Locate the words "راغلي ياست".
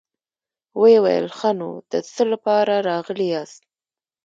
2.89-3.61